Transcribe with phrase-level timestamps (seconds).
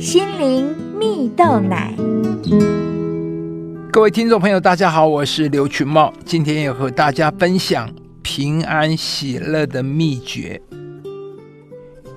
[0.00, 1.94] 心灵蜜豆奶。
[3.92, 7.86] 各位听众朋友，大家好，我是刘群茂，今天要和大家分享
[8.22, 10.58] 平安喜乐的秘诀。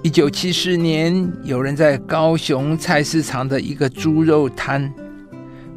[0.02, 4.90] 一九七四年，有人在高雄菜市场的一个猪肉摊，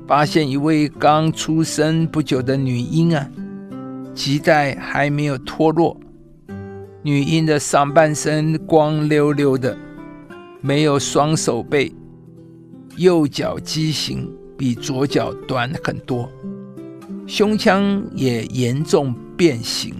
[0.06, 3.28] 发现一位刚出生不久的女婴啊，
[4.14, 5.98] 脐带还没有脱落。
[7.02, 9.76] 女婴的上半身光溜溜的，
[10.60, 11.92] 没有双手背，
[12.96, 16.28] 右脚畸形，比左脚短很多，
[17.26, 19.94] 胸腔也严重变形。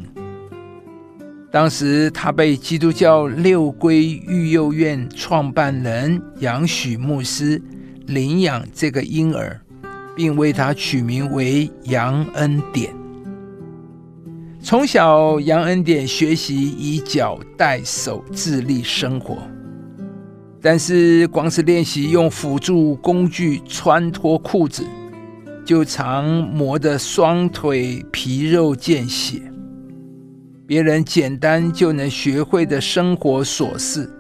[1.50, 7.62] 当时，他被基督教六规育幼院创办人杨许牧师
[8.06, 9.59] 领养这个婴儿，
[10.14, 12.95] 并为他取名为杨恩典。
[14.61, 19.38] 从小，杨恩典学习以脚带手自立生活，
[20.66, 24.84] 但是光是练习用辅助工具穿脱裤子，
[25.64, 29.41] 就常磨得双腿皮肉见血。
[30.67, 34.11] 别人简单就能学会的生活琐事，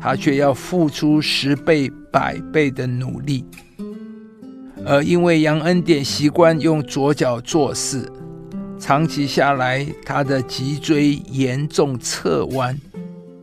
[0.00, 3.44] 他却要付出十倍、百倍的努力。
[4.84, 8.10] 而因为杨恩典习惯用左脚做事。
[8.80, 12.76] 长期下来，他的脊椎严重侧弯，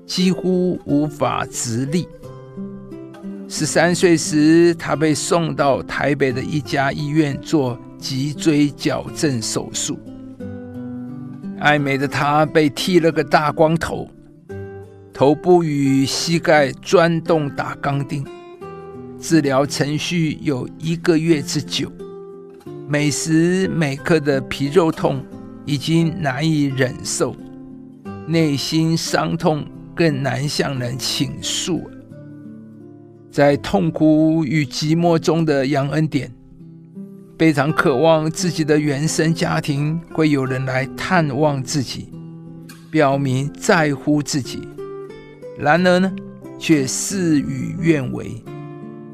[0.06, 2.06] 几乎无法直立。
[3.48, 10.00] 十三岁时，他被送到台北的一家医院做脊椎矫正手术。
[11.60, 14.10] 爱美的他被剃了个大光头，
[15.14, 18.26] 头部与膝盖钻洞打钢钉，
[19.20, 21.92] 治疗程序有一个月之久。
[22.88, 25.24] 每时每刻的皮肉痛
[25.66, 27.36] 已经难以忍受，
[28.28, 29.64] 内心伤痛
[29.96, 31.82] 更难向人倾诉。
[33.36, 36.32] 在痛苦与寂寞中的杨恩典，
[37.38, 42.08] 非常渴望自己的原生家庭会有人来探望自己，
[42.90, 44.66] 表明在乎自己。
[45.60, 46.10] 然而呢，
[46.58, 48.42] 却事与愿违，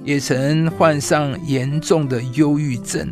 [0.04, 3.10] 也曾患上严重的忧郁症。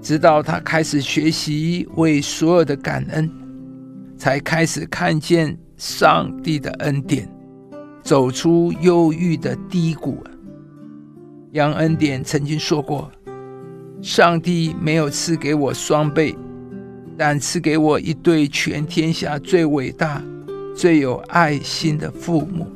[0.00, 3.30] 直到他开始学习为所有的感恩，
[4.16, 7.28] 才开始看见上帝的恩典，
[8.02, 10.22] 走出忧郁的低谷。
[11.52, 13.10] 杨恩典曾经说过
[14.02, 16.36] ：“上帝没有赐给我双倍，
[17.16, 20.22] 但赐给我一对全天下最伟大、
[20.74, 22.66] 最有爱心的父母。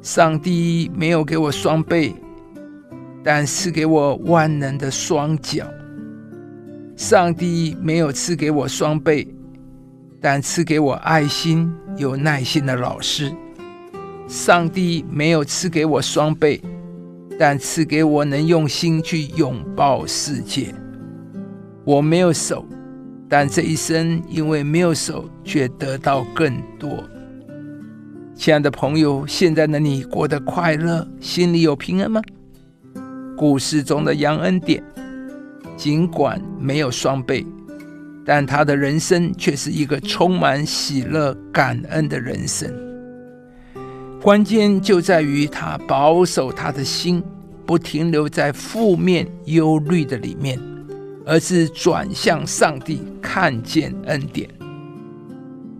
[0.00, 2.14] 上帝没有给我双倍，
[3.22, 5.66] 但赐给我万能的双脚。”
[6.96, 9.26] 上帝没有赐给我双倍，
[10.20, 13.32] 但赐给我爱心、有耐心的老师。
[14.30, 16.62] 上帝没有赐给我双倍，
[17.36, 20.72] 但赐给我能用心去拥抱世界。
[21.84, 22.64] 我没有手，
[23.28, 27.02] 但这一生因为没有手，却得到更多。
[28.36, 32.22] 亲爱的朋友，现在的你过得快乐，心里有平安吗？
[33.36, 34.80] 故事中的杨恩典。
[35.76, 37.44] 尽管没有双倍，
[38.24, 42.72] 但他的人生却是一个充满喜乐、感恩的人生。
[44.22, 47.22] 关键就在于他保守他的心，
[47.64, 50.60] 不停留在负面忧虑的里面，
[51.24, 54.46] 而是转向上帝，看见恩典。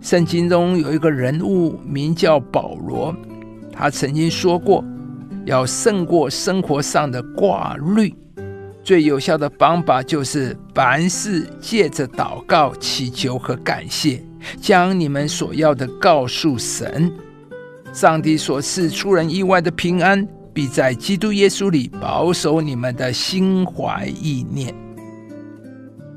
[0.01, 3.15] 圣经中有一个人物名叫保罗，
[3.71, 4.83] 他曾经说过，
[5.45, 8.11] 要胜过生活上的挂虑。
[8.83, 14.23] 最有效的方法就是凡事借着祷告、祈求和感谢，
[14.59, 17.13] 将你们所要的告诉神。
[17.93, 24.73] 上帝所赐出人意外的平安，必在基督耶稣里保守你们的心怀意念。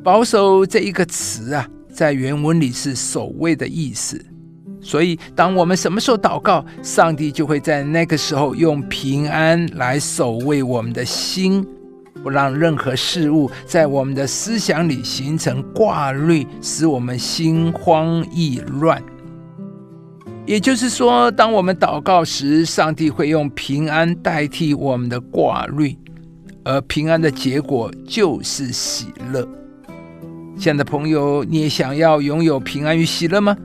[0.02, 4.24] 保守这一个词啊，在原文里是守卫的意思。
[4.80, 11.66] 所以，当我们什么时候祷告，上帝就会在那个时候用平安来守卫我们的心。
[12.22, 19.02] 不让任何事物在我们的思想里形成挂虑，使我们心慌意乱。
[20.46, 25.96] 也就是说，当我们祷告时，上帝会用平安代替我们的挂虑，
[26.64, 29.48] 而平安的结果就是喜乐。
[30.58, 33.56] 亲爱的朋友，你也想要拥有平安与喜乐吗？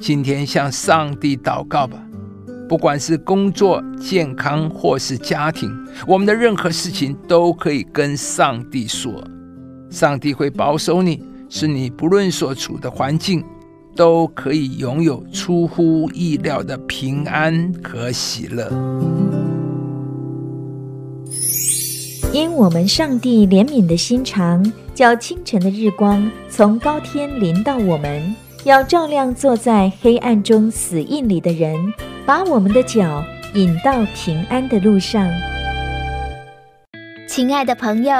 [0.00, 2.00] 今天向上帝祷告吧。
[2.68, 5.68] 不管是工作、健康或是家庭，
[6.06, 9.12] 我们的任何事情都可以跟上帝说，
[9.90, 13.44] 上帝会保守你，使你不论所处的环境，
[13.96, 18.70] 都可以拥有出乎意料的平安和喜乐。
[22.32, 31.74] 因我们上帝怜悯的心肠，叫清晨的日光从高天临到我们，要照亮坐在黑暗中死印里的人，
[32.26, 35.26] 把我们的脚引到平安的路上。
[37.26, 38.14] 亲爱的朋友，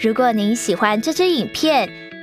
[0.00, 1.90] 如果您喜欢这支影片，